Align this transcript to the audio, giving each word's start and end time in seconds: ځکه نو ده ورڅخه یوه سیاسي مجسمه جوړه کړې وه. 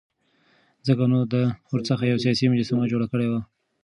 ځکه 0.87 1.03
نو 1.11 1.19
ده 1.33 1.41
ورڅخه 1.71 2.03
یوه 2.05 2.21
سیاسي 2.23 2.45
مجسمه 2.53 2.83
جوړه 2.91 3.07
کړې 3.11 3.27
وه. 3.31 3.41